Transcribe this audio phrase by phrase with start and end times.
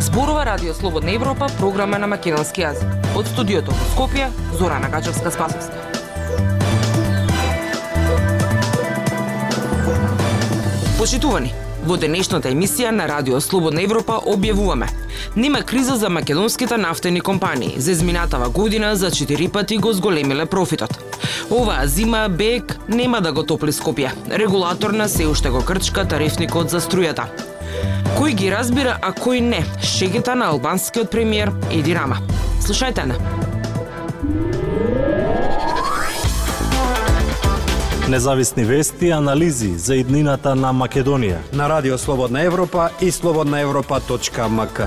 [0.00, 2.88] Зборува Радио Слободна Европа, програма на македонски јазик.
[3.16, 4.28] Од студиото во Скопје,
[4.58, 5.78] Зорана Гачевска Спасовска.
[10.98, 11.54] Почитувани,
[11.86, 14.88] во денешната емисија на Радио Слободна Европа објавуваме
[15.36, 17.74] Нема криза за македонските нафтени компании.
[17.78, 17.94] За
[18.54, 20.98] година за 4 пати го зголемиле профитот.
[21.50, 24.12] Оваа зима БЕК нема да го топли Скопје.
[24.30, 27.24] Регулатор на се уште го крчка тарифникот за струјата.
[28.18, 29.64] Кој ги разбира, а кој не?
[29.82, 32.18] Шегета на албанскиот премиер Еди Рама.
[32.60, 33.37] Слушајте на.
[38.08, 41.36] Независни вести и анализи за иднината на Македонија.
[41.52, 44.80] на Радио Слободна Европа и слободнаевропа.мк.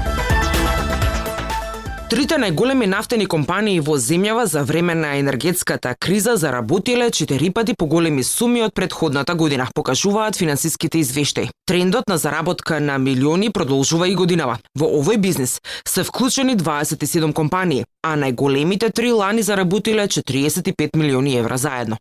[2.10, 8.24] Трите најголеми нафтени компании во земјава за време на енергетската криза заработиле четири пати поголеми
[8.24, 11.50] суми од предходната година, покажуваат финансиските извештаи.
[11.66, 14.58] Трендот на заработка на милиони продолжува и годинава.
[14.76, 21.58] Во овој бизнес се вклучени 27 компании, а најголемите три лани заработиле 45 милиони евра
[21.58, 21.98] заедно.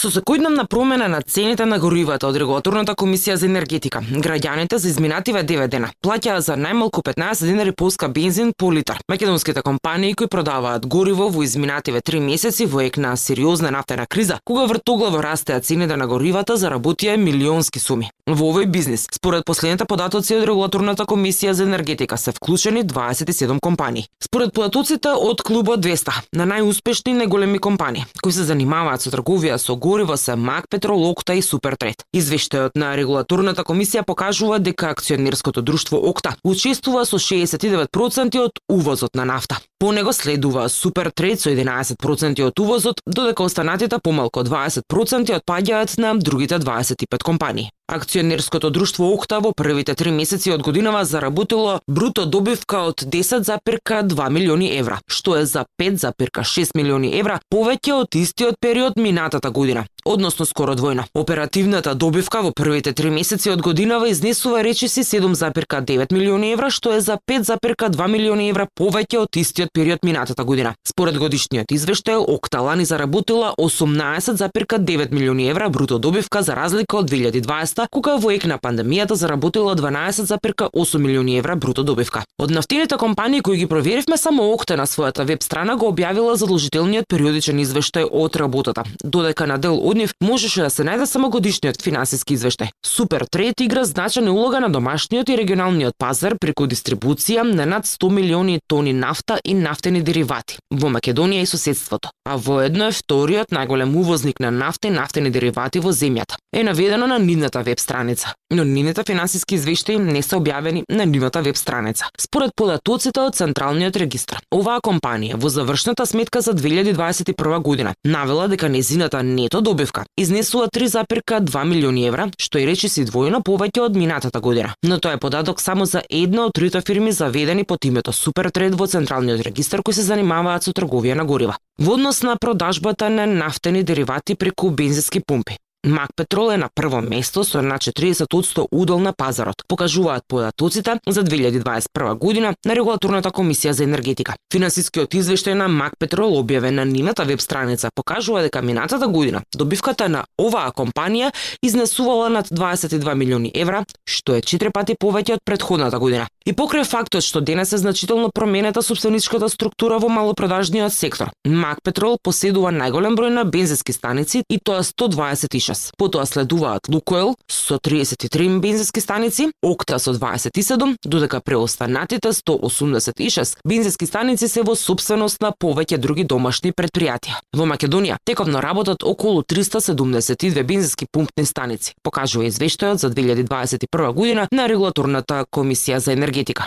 [0.00, 5.42] Со секојдневна промена на цените на горивата од Регулаторната комисија за енергетика, граѓаните за изминативе
[5.44, 9.02] 9 дена плаќаа за најмалку 15 денари поска бензин по литар.
[9.12, 14.38] Македонските компании кои продаваат гориво во изминативе 3 месеци во ек на сериозна нафтена криза,
[14.44, 18.08] кога вртоглаво растеа цените на горивата, заработија милионски суми.
[18.30, 24.06] Во овој бизнес, според последните податоци од Регулаторната комисија за енергетика, се вклучени 27 компании.
[24.22, 29.56] Според податоците од клубот 200 на најуспешни и најголеми компании кои се занимаваат со трговија
[29.58, 32.04] со гориво се Мак Петрол, Окта и Супертрет.
[32.14, 39.24] Извештајот на регулаторната комисија покажува дека акционерското друштво Окта учествува со 69% од увозот на
[39.24, 39.58] нафта.
[39.80, 46.58] По него следува Супертрет со 11% од увозот, додека останатите помалку 20% отпаѓаат на другите
[46.58, 47.70] 25 компании.
[47.90, 54.68] Акционерското друштво Окта во првите три месеци од годинава заработило бруто добивка од 10,2 милиони
[54.78, 60.76] евра, што е за 5,6 милиони евра повеќе од истиот период минатата година, односно скоро
[60.78, 61.08] двојна.
[61.14, 67.00] Оперативната добивка во првите три месеци од годинава изнесува речиси 7,9 милиони евра, што е
[67.00, 70.76] за 5,2 милиони евра повеќе од истиот период минатата година.
[70.86, 78.16] Според годишниот извештај, Окта заработила 18,9 милиони евра бруто добивка за разлика од 2020 кога
[78.16, 82.24] во ек на пандемијата заработила 12,8 милиони евра бруто добивка.
[82.38, 87.08] Од нафтените компании кои ги проверивме, само Окте на својата веб страна го објавила задолжителниот
[87.08, 91.82] периодичен извештај од работата, додека на дел од нив можеше да се најде само годишниот
[91.82, 92.70] финансиски извештај.
[92.86, 98.10] Супер Трет игра значајна улога на домашниот и регионалниот пазар преку дистрибуција на над 100
[98.10, 103.94] милиони тони нафта и нафтени деривати во Македонија и соседството, а воедно е вториот најголем
[103.96, 106.36] увозник на нафта и нафтени деривати во земјата.
[106.52, 111.42] Е наведено на нивната веб страница, но нивните финансиски извештаи не се објавени на нивната
[111.42, 112.06] веб страница.
[112.18, 118.68] Според податоците од Централниот регистар, оваа компанија во завршната сметка за 2021 година навела дека
[118.68, 124.74] незината нето добивка изнесува 3,2 милиони евра, што е речиси двојно повеќе од минатата година.
[124.82, 128.86] Но тоа е податок само за една од трите фирми заведени под името Супертред во
[128.86, 131.56] Централниот регистар кои се занимаваат со трговија на горива.
[131.78, 137.00] Во однос на продажбата на нафтени деривати преку бензински пумпи, Мак Петрол е на прво
[137.00, 143.70] место со на 40% удел на пазарот, покажуваат податоците за 2021 година на Регулаторната комисија
[143.70, 144.34] за енергетика.
[144.52, 150.08] Финансискиот извештај на Мак Петрол објавен на нивната веб страница покажува дека минатата година добивката
[150.08, 151.32] на оваа компанија
[151.62, 156.28] изнесувала над 22 милиони евра, што е 4 пати повеќе од предходната година.
[156.44, 162.18] И покрај фактот што денес е значително променета собственичката структура во малопродажниот сектор, Мак Петрол
[162.22, 165.92] поседува најголем број на бензински станици и тоа 126 час.
[165.96, 174.48] Потоа следуваат Лукойл со 33 бензински станици, Окта со 27, додека преостанатите 186 бензински станици
[174.48, 177.40] се во собственост на повеќе други домашни предпријатија.
[177.56, 184.68] Во Македонија тековно работат околу 372 бензински пумпни станици, покажува извештајот за 2021 година на
[184.68, 186.66] Регулаторната комисија за енергетика.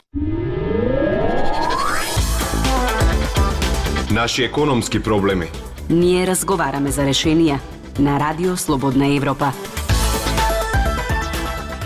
[4.11, 5.47] Наши економски проблеми.
[5.89, 7.59] Ние разговараме за решенија
[7.99, 9.53] на Радио Слободна Европа.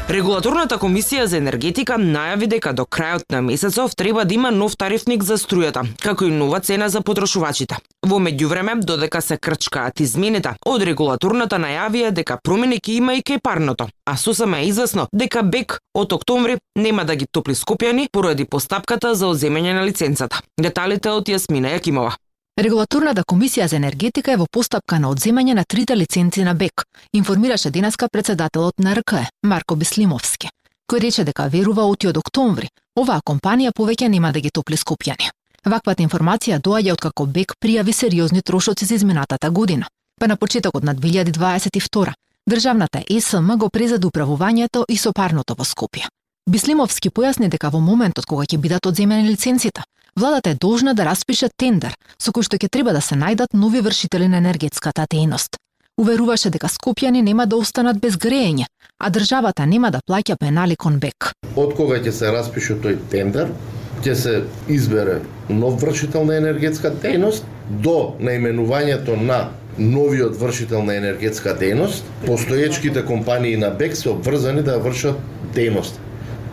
[0.07, 5.23] Регулаторната комисија за енергетика најави дека до крајот на месецов треба да има нов тарифник
[5.23, 7.75] за струјата, како и нова цена за потрошувачите.
[8.07, 13.41] Во меѓувреме, додека се крчкаат измените, од регулаторната најавија дека промени ќе има и кај
[13.43, 18.45] парното, а сосема е извесно дека БЕК од октомври нема да ги топли Скопјани поради
[18.45, 20.39] постапката за одземање на лиценцата.
[20.57, 22.15] Деталите од Јасмина Јакимова.
[22.57, 26.83] Регулаторната комисија за енергетика е во постапка на одземање на трите лиценци на БЕК,
[27.13, 30.49] информираше денеска председателот на РКЕ, Марко Бислимовски,
[30.89, 35.29] кој рече дека верува оти од октомври, оваа компанија повеќе нема да ги топли скопјани.
[35.65, 39.85] Ваквата информација доаѓа од како БЕК пријави сериозни трошоци за изминатата година.
[40.19, 42.13] Па на почетокот на 2022
[42.49, 46.09] државната ЕСМ го презаде управувањето и сопарното во Скопје.
[46.49, 49.83] Бислимовски појасни дека во моментот кога ќе бидат одземени лиценците,
[50.17, 53.81] владата е должна да распише тендер со кој што ќе треба да се најдат нови
[53.85, 55.61] вршители на енергетската дејност.
[55.97, 58.65] Уверуваше дека скопјани нема да останат без грејење,
[58.99, 61.31] а државата нема да плаќа пенали кон БЕК.
[61.55, 63.53] Од кога ќе се распише тој тендер,
[64.01, 64.33] ќе се
[64.67, 69.39] избере нов вршител на енергетска дејност до наименувањето на
[69.77, 75.21] новиот вршител на енергетска дејност, постоечките компании на БЕК се обврзани да вршат
[75.53, 76.06] дејност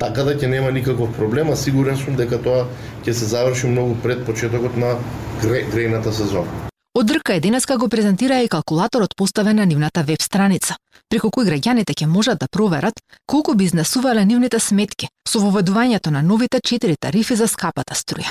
[0.08, 2.66] така да ќе нема никаков проблем, а сигурен сум дека тоа
[3.04, 4.96] ќе се заврши многу пред почетокот на
[5.42, 6.70] гре, грејната сезона.
[6.94, 10.76] Од ДРК денеска го презентира и калкулаторот поставен на нивната веб страница,
[11.10, 16.22] преку кој граѓаните ќе можат да проверат колку би изнесувале нивните сметки со воведувањето на
[16.22, 18.30] новите четири тарифи за скапата струја.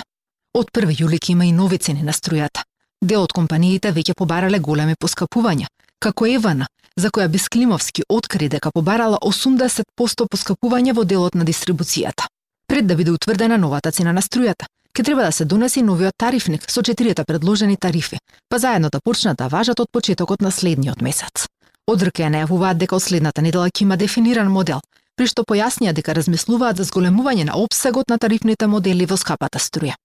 [0.56, 2.64] Од 1 јули ќе има и нови цени на струјата.
[3.02, 5.68] Дел од компаниите веќе побарале големи поскапувања,
[6.04, 6.68] како Евана,
[7.00, 12.28] за која Бесклимовски откри дека побарала 80% поскапување во делот на дистрибуцијата.
[12.68, 16.66] Пред да биде утврдена новата цена на струјата, ќе треба да се донесе новиот тарифник
[16.68, 18.20] со четирите предложени тарифи,
[18.50, 21.48] па заедно да почнат да важат од почетокот на следниот месец.
[21.88, 24.82] Одрке најавуваат дека од следната недела ќе има дефиниран модел,
[25.16, 29.96] при што појаснија дека размислуваат за зголемување на обсегот на тарифните модели во скапата струја.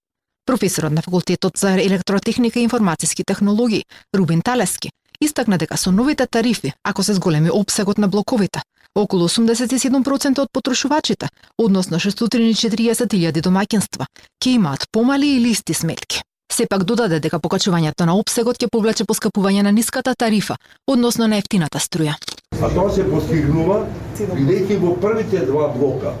[0.45, 3.83] Професорот на факултетот за електротехника и информациски технологии
[4.15, 4.89] Рубин Талески
[5.21, 8.61] истакна дека со новите тарифи, ако се зголеми обсегот на блоковите,
[8.95, 11.27] околу 87% од потрошувачите,
[11.57, 14.07] односно 640.000 домаќинства,
[14.39, 16.21] ќе имаат помали или исти сметки.
[16.51, 20.55] Сепак додаде дека покачувањето на обсегот ќе повлече поскапување на ниската тарифа,
[20.87, 22.15] односно на ефтината струја.
[22.61, 23.85] А тоа се постигнува
[24.17, 26.15] бидејќи во првите два блока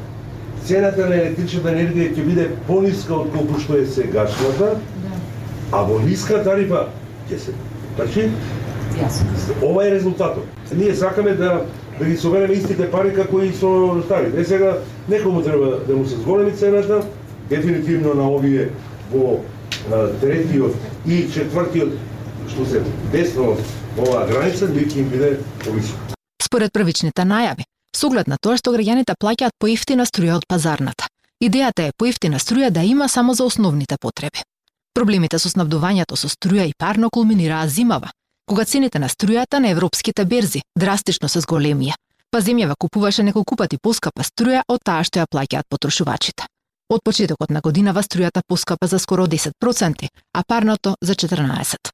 [0.65, 4.75] цената на електричната енергија ќе биде пониска од колку што е сегашната,
[5.71, 6.87] а во ниска тарифа
[7.29, 7.57] ќе се
[7.95, 8.29] Значи,
[9.63, 10.45] Ова е резултатот.
[10.71, 11.65] Ние сакаме да
[11.99, 14.41] да ги собереме истите пари како и со старите.
[14.41, 14.77] Е сега
[15.09, 17.01] некому треба да му се зголеми цената,
[17.49, 18.69] дефинитивно на овие
[19.11, 19.41] во
[20.21, 20.75] третиот
[21.07, 21.97] и четвртиот
[22.49, 23.57] што се десно
[23.99, 25.99] оваа граница, би ќе им биде повисок.
[26.41, 31.11] Според првичните најави, со оглед на тоа што граѓаните плаќаат поевтина струја од пазарната.
[31.43, 34.41] Идејата е поевтина струја да има само за основните потреби.
[34.95, 38.09] Проблемите со снабдувањето со струја и парно кулминираа зимава,
[38.49, 41.93] кога цените на струјата на европските берзи драстично се зголемија,
[42.33, 46.49] па земјава купуваше неколку пати поскапа струја од таа што ја плаќаат потрошувачите.
[46.89, 51.93] Од почетокот на годинава струјата поскапа за скоро 10%, а парното за 14%.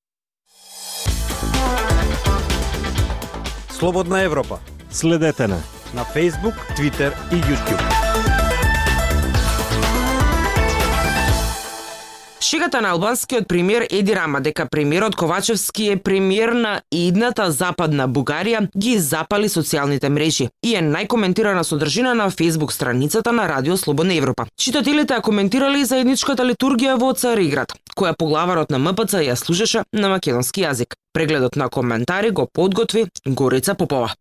[3.78, 4.60] Слободна Европа.
[4.90, 5.60] Следете на
[5.94, 8.35] на Facebook, Twitter и YouTube.
[12.46, 18.68] Шегата на албанскиот премиер Еди Рама дека премиерот Ковачевски е премиер на идната западна Бугарија
[18.78, 24.46] ги запали социјалните мрежи и е најкоментирана содржина на Facebook страницата на Радио Слободна Европа.
[24.62, 30.14] Читателите ја коментирали и заедничката литургија во Цариград, која поглаварот на МПЦ ја служеше на
[30.14, 30.94] македонски јазик.
[31.14, 34.14] Прегледот на коментари го подготви Горица Попова.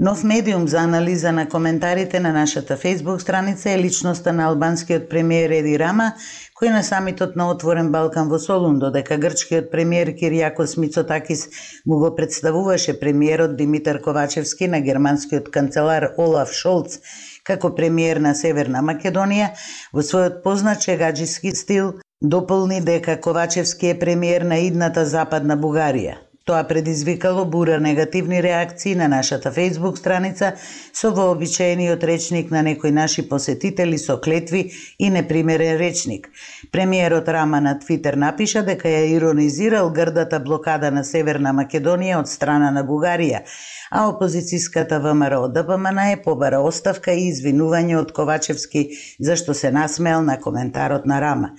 [0.00, 5.50] Нов медиум за анализа на коментарите на нашата фейсбук страница е личноста на албанскиот премиер
[5.52, 6.14] Еди Рама,
[6.56, 11.42] кој на самитот на Отворен Балкан во Солун, додека грчкиот премиер Кириакос Мицотакис
[11.84, 16.96] му го представуваше премиерот Димитар Ковачевски на германскиот канцелар Олаф Шолц
[17.44, 19.52] како премиер на Северна Македонија,
[19.92, 21.92] во својот познат чегаджиски стил
[22.22, 26.29] дополни дека Ковачевски е премиер на идната Западна Бугарија.
[26.44, 30.52] Тоа предизвикало бура негативни реакции на нашата Facebook страница
[30.92, 36.30] со вообичаениот речник на некои наши посетители со клетви и непримерен речник.
[36.72, 42.70] Премиерот Рама на Твитер напиша дека ја иронизирал грдата блокада на Северна Македонија од страна
[42.70, 43.44] на Бугарија,
[43.90, 48.88] а опозицијската ВМРО ДПМН е побара оставка и извинување од Ковачевски
[49.20, 51.50] зашто се насмеал на коментарот на Рама.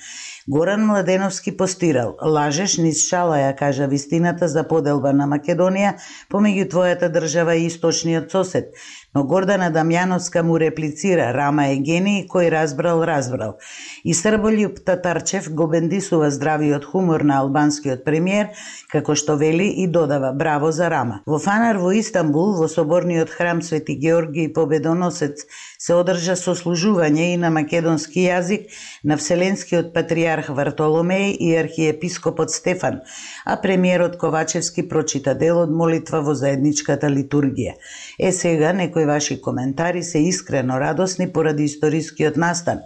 [0.47, 5.97] Горан Младеновски постирал, лажеш низ шала ја кажа вистината за поделба на Македонија
[6.31, 8.71] помеѓу твојата држава и источниот сосед
[9.15, 13.57] но Гордана Дамјановска му реплицира Рама е гений, кој разбрал, разбрал.
[14.03, 18.53] И Срболјуб Татарчев го бендисува здравиот хумор на албанскиот премиер,
[18.91, 21.21] како што вели и додава браво за Рама.
[21.25, 25.43] Во Фанар во Истанбул, во соборниот храм Свети Георги Победоносец,
[25.77, 28.69] се одржа сослужување и на македонски јазик
[29.03, 33.01] на Вселенскиот патриарх Вартоломеј и архиепископот Стефан,
[33.45, 37.75] а премиерот Ковачевски прочита дел од молитва во заедничката литургија.
[38.19, 38.71] Е сега
[39.01, 42.79] некои ваши коментари се искрено радосни поради историскиот настан,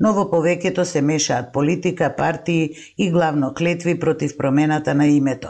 [0.00, 5.48] но во повеќето се мешаат политика, партии и главно клетви против промената на името.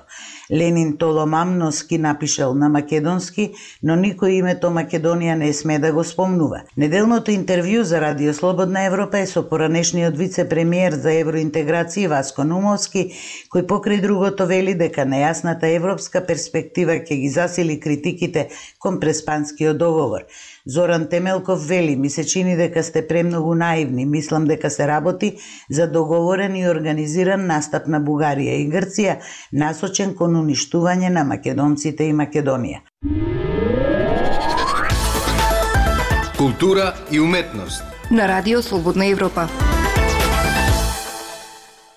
[0.53, 3.53] Ленин Толомамноски напишал на македонски,
[3.83, 6.63] но никој името Македонија не сме да го спомнува.
[6.77, 13.15] Неделното интервју за Радио Слободна Европа е со поранешниот вице-премиер за евроинтеграција Васко Нумовски,
[13.49, 18.49] кој покрај другото вели дека нејасната европска перспектива ќе ги засили критиките
[18.79, 20.12] кон преспанскиот договор.
[20.67, 25.37] Зоран Темелков вели, ми се чини дека сте премногу наивни, мислам дека се работи
[25.71, 29.19] за договорен и организиран настап на Бугарија и Грција,
[29.53, 32.83] насочен кон уништување на македонците и Македонија.
[36.39, 39.49] Култура и уметност на Радио Слободна Европа.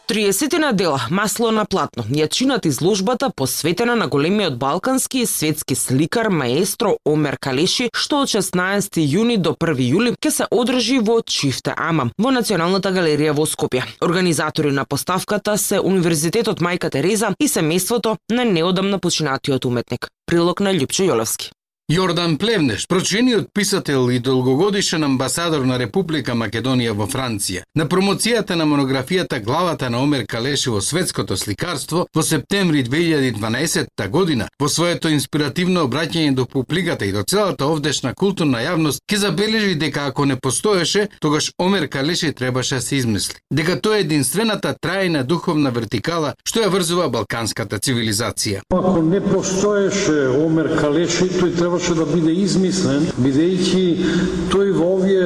[0.08, 5.76] 30 на дела масло на платно ја чинат изложбата посветена на големиот балкански и светски
[5.76, 11.22] сликар маестро Омер Калеши, што од 16 јуни до 1 јули ќе се одржи во
[11.26, 13.82] Чифте Ама, во Националната галерија во Скопје.
[14.02, 20.08] Организатори на поставката се Универзитетот Мајка Тереза и семејството на неодамна починатиот уметник.
[20.28, 21.55] Прилог на Љупчо Јолевски.
[21.86, 28.66] Јордан Плевнеш, прочениот писател и долгогодишен амбасадор на Република Македонија во Франција, на промоцијата на
[28.66, 35.84] монографијата Главата на Омер Калеши во светското сликарство во септември 2012 година, во своето инспиративно
[35.86, 41.08] обраќање до публиката и до целата овдешна културна јавност, ќе забележи дека ако не постоеше,
[41.22, 43.38] тогаш Омер Калеши требаше да се измисли.
[43.52, 48.66] Дека тоа е единствената трајна духовна вертикала што ја врзува балканската цивилизација.
[48.74, 53.82] Ако не постоеше Омер Калеши, тој треба требаше да биде измислен, бидејќи
[54.54, 55.26] тој во овие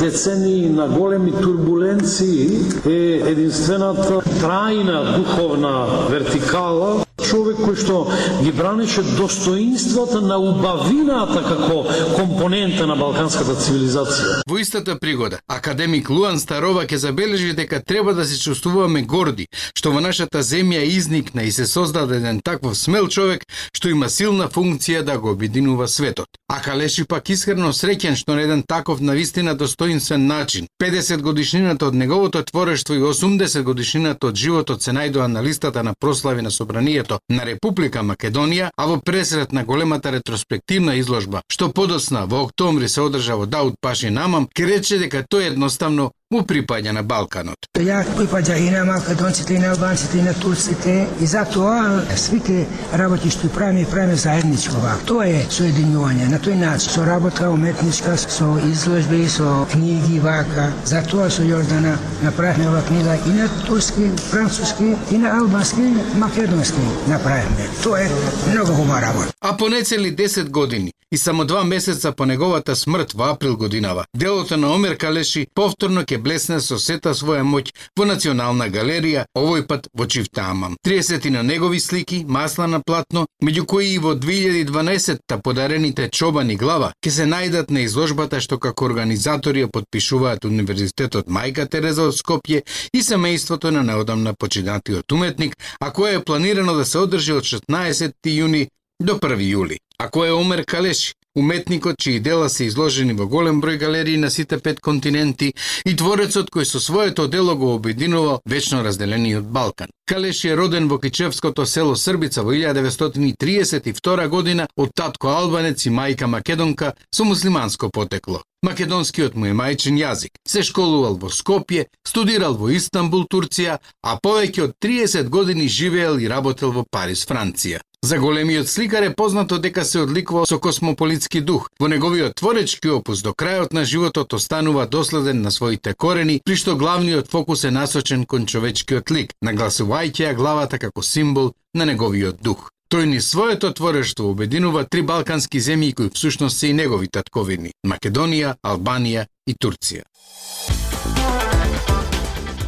[0.00, 2.98] децении на големи турбуленции е
[3.32, 5.74] единствената трајна духовна
[6.10, 7.96] вертикала човек кој што
[8.42, 11.82] ги бранеше достоинствата на убавината како
[12.14, 14.42] компонента на балканската цивилизација.
[14.48, 19.92] Во истата пригода, академик Луан Старова ќе забележи дека треба да се чувствуваме горди што
[19.92, 23.44] во нашата земја изникна и се создаде еден таков смел човек
[23.76, 26.28] што има силна функција да го обединува светот.
[26.48, 31.94] А Калеши пак искрено среќен што на еден таков навистина достоинствен начин 50 годишнината од
[31.94, 37.15] неговото творештво и 80 годишнината од животот се најдоа на листата на прослави на собранието
[37.28, 43.00] на Република Македонија, а во пресрет на големата ретроспективна изложба, што подоцна во октомври се
[43.00, 47.68] одржа во Дауд Паши Намам, ке рече дека тој едноставно му припаѓа на Балканот.
[47.78, 52.64] Ја припаѓа и на македонците, и на албанците, и на турците, и затоа свите
[52.98, 58.48] работи што правиме, правиме заедничко Тоа е соединување на тој начин, со работа уметничка, со
[58.66, 60.72] изложби, со книги вака.
[60.84, 67.68] Затоа со Јордана направивме ова книга и на турски, француски, и на албански, македонски направиме.
[67.82, 68.10] Тоа е
[68.52, 69.32] многу хубава работа.
[69.40, 74.04] А по нецели 10 години и само два месеца по неговата смрт во април годинава,
[74.14, 79.66] делото на Омер Калеши повторно ќе блесне со сета своја моќ во Национална галерија, овој
[79.66, 80.76] пат во Чифтаамам.
[80.86, 86.92] 30 на негови слики, масла на платно, меѓу кои и во 2012-та подарените чобани глава,
[87.04, 92.64] ќе се најдат на изложбата што како организатори ја подпишуваат Универзитетот Мајка Тереза од Скопје
[92.92, 98.30] и семејството на неодамна починатиот уметник, а кој е планирано да се одржи од 16
[98.32, 98.66] јуни
[98.98, 99.78] до 1 јули.
[99.98, 104.30] А кој е Омер Калеши, уметникот чии дела се изложени во голем број галерии на
[104.30, 105.52] сите пет континенти
[105.84, 109.88] и творецот кој со своето дело го обединува вечно разделениот Балкан.
[110.06, 116.26] Калеш е роден во Кичевското село Србица во 1932 година од татко албанец и мајка
[116.26, 118.42] македонка со муслиманско потекло.
[118.62, 120.38] Македонскиот му е мајчин јазик.
[120.48, 126.28] Се школувал во Скопје, студирал во Истанбул, Турција, а повеќе од 30 години живеел и
[126.28, 127.82] работел во Париз, Франција.
[128.06, 131.66] За големиот сликар е познато дека се одликува со космополитски дух.
[131.80, 136.76] Во неговиот творечки опус до крајот на животот останува доследен на своите корени, при што
[136.76, 142.70] главниот фокус е насочен кон човечкиот лик, нагласувајќи ја главата како символ на неговиот дух.
[142.94, 148.54] Тој ни своето творештво обединува три балкански земји кои всушност се и негови татковини– Македонија,
[148.62, 150.06] Албанија и Турција.